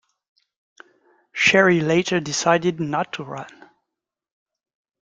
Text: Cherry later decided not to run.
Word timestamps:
Cherry 1.31 1.79
later 1.79 2.19
decided 2.19 2.79
not 2.79 3.13
to 3.13 3.23
run. 3.23 3.69